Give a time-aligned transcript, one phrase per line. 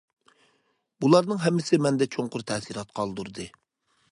[1.03, 3.47] بۇلارنىڭ ھەممىسى مەندە چوڭقۇر تەسىرات قالدۇردى.